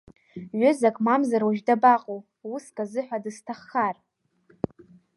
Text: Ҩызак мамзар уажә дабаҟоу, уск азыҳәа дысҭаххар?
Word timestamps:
Ҩызак 0.59 0.95
мамзар 1.05 1.41
уажә 1.43 1.61
дабаҟоу, 1.67 2.19
уск 2.53 2.77
азыҳәа 2.83 3.23
дысҭаххар? 3.23 3.95